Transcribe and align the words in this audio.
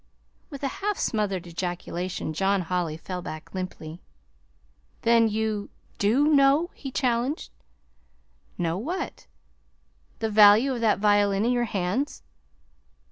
With 0.49 0.63
a 0.63 0.67
half 0.81 0.97
smothered 0.97 1.45
ejaculation 1.45 2.33
John 2.33 2.61
Holly 2.61 2.97
fell 2.97 3.21
back 3.21 3.53
limply. 3.53 4.01
"Then 5.03 5.27
you 5.27 5.69
do 5.99 6.27
know?" 6.27 6.71
he 6.73 6.89
challenged. 6.89 7.51
"Know 8.57 8.79
what?" 8.79 9.27
"The 10.17 10.31
value 10.31 10.73
of 10.73 10.81
that 10.81 10.97
violin 10.97 11.45
in 11.45 11.51
your 11.51 11.65
hands." 11.65 12.23